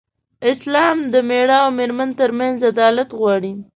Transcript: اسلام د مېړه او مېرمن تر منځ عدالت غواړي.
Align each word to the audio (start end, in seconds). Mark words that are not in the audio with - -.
اسلام 0.51 0.97
د 1.11 1.13
مېړه 1.29 1.57
او 1.63 1.69
مېرمن 1.77 2.09
تر 2.19 2.29
منځ 2.39 2.57
عدالت 2.71 3.09
غواړي. 3.19 3.53